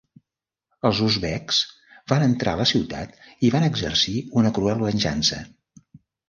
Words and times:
Els 0.87 1.01
uzbeks 1.07 1.59
van 2.11 2.25
entrar 2.27 2.53
a 2.57 2.61
la 2.61 2.65
ciutat 2.71 3.13
i 3.49 3.53
van 3.57 3.67
exercir 3.69 4.17
una 4.43 4.53
cruel 4.57 4.83
venjança. 4.89 5.41